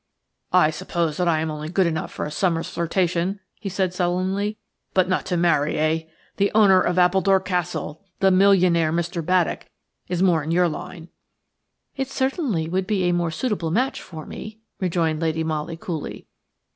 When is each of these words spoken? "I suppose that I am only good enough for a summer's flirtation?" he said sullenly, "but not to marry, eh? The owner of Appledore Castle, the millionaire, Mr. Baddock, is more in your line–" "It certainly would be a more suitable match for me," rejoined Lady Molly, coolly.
"I 0.51 0.71
suppose 0.71 1.17
that 1.17 1.27
I 1.27 1.41
am 1.41 1.51
only 1.51 1.69
good 1.69 1.85
enough 1.85 2.11
for 2.11 2.25
a 2.25 2.31
summer's 2.31 2.67
flirtation?" 2.67 3.39
he 3.59 3.69
said 3.69 3.93
sullenly, 3.93 4.57
"but 4.95 5.07
not 5.07 5.27
to 5.27 5.37
marry, 5.37 5.77
eh? 5.77 6.05
The 6.37 6.51
owner 6.55 6.81
of 6.81 6.97
Appledore 6.97 7.39
Castle, 7.39 8.03
the 8.19 8.31
millionaire, 8.31 8.91
Mr. 8.91 9.23
Baddock, 9.23 9.67
is 10.07 10.23
more 10.23 10.41
in 10.43 10.49
your 10.49 10.67
line–" 10.67 11.09
"It 11.95 12.07
certainly 12.09 12.67
would 12.67 12.87
be 12.87 13.03
a 13.03 13.11
more 13.13 13.29
suitable 13.29 13.69
match 13.69 14.01
for 14.01 14.25
me," 14.25 14.57
rejoined 14.79 15.21
Lady 15.21 15.43
Molly, 15.43 15.77
coolly. 15.77 16.25